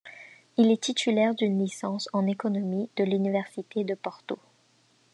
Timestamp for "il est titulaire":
0.57-1.35